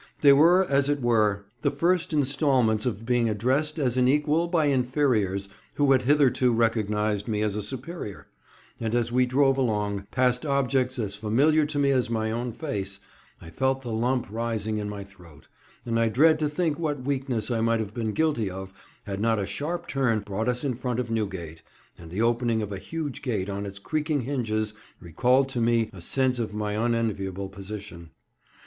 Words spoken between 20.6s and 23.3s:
in front of Newgate, and the opening of a huge